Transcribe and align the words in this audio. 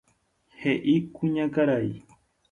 He'i 0.61 0.95
kuñakarai. 1.15 1.91